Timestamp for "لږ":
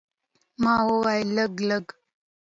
1.37-1.53, 1.69-1.85